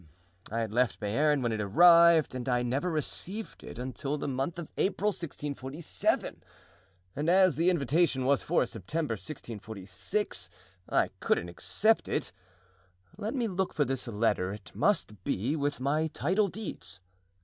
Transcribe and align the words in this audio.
I 0.49 0.61
had 0.61 0.71
left 0.71 0.99
Bearn 0.99 1.43
when 1.43 1.51
it 1.51 1.61
arrived 1.61 2.33
and 2.33 2.49
I 2.49 2.63
never 2.63 2.89
received 2.89 3.63
it 3.63 3.77
until 3.77 4.17
the 4.17 4.27
month 4.27 4.57
of 4.57 4.67
April, 4.75 5.09
1647; 5.09 6.43
and 7.15 7.29
as 7.29 7.55
the 7.55 7.69
invitation 7.69 8.25
was 8.25 8.41
for 8.41 8.65
September, 8.65 9.11
1646, 9.11 10.49
I 10.89 11.09
couldn't 11.19 11.49
accept 11.49 12.07
it. 12.09 12.31
Let 13.19 13.35
me 13.35 13.47
look 13.47 13.75
for 13.75 13.85
this 13.85 14.07
letter; 14.07 14.51
it 14.53 14.71
must 14.73 15.23
be 15.23 15.55
with 15.55 15.79
my 15.79 16.07
title 16.07 16.47
deeds." 16.47 16.99